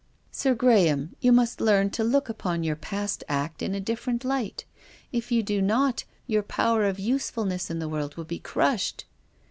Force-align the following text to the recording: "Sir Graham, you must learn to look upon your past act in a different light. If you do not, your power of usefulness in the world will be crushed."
"Sir 0.31 0.55
Graham, 0.55 1.15
you 1.21 1.31
must 1.31 1.61
learn 1.61 1.91
to 1.91 2.03
look 2.03 2.27
upon 2.27 2.63
your 2.63 2.75
past 2.75 3.23
act 3.29 3.61
in 3.61 3.75
a 3.75 3.79
different 3.79 4.25
light. 4.25 4.65
If 5.11 5.31
you 5.31 5.43
do 5.43 5.61
not, 5.61 6.05
your 6.25 6.41
power 6.41 6.85
of 6.85 6.97
usefulness 6.97 7.69
in 7.69 7.77
the 7.77 7.87
world 7.87 8.15
will 8.17 8.23
be 8.25 8.39
crushed." 8.39 9.05